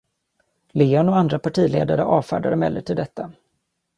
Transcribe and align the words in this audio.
Leon 0.71 1.09
och 1.09 1.17
andra 1.17 1.39
partiledare 1.39 2.03
avfärdade 2.03 2.53
emellertid 2.53 2.97
detta. 2.97 3.31